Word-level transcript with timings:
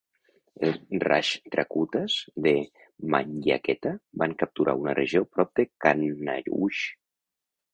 Els 0.67 0.77
Rashtrakutas 1.03 2.15
de 2.47 2.53
Manyakheta 3.15 3.93
van 4.23 4.33
capturar 4.41 4.77
una 4.83 4.97
regió 5.01 5.23
prop 5.37 5.53
de 5.61 5.67
Kannauj. 5.87 6.83